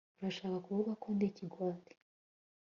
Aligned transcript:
Urashaka 0.19 0.57
kuvuga 0.65 0.91
ko 1.01 1.07
ndi 1.15 1.25
ikigwari 1.31 1.93